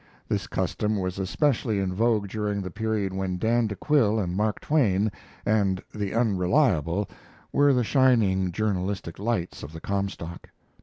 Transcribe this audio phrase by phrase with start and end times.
[0.27, 4.59] This custom was especially in vogue during the period when Dan de Quille and Mark
[4.59, 5.11] Twain
[5.45, 7.07] and The Unreliable
[7.53, 10.49] were the shining journalistic lights of the Comstock.